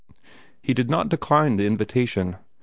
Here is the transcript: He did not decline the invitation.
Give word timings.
He 0.63 0.73
did 0.73 0.89
not 0.89 1.09
decline 1.09 1.57
the 1.57 1.67
invitation. 1.67 2.37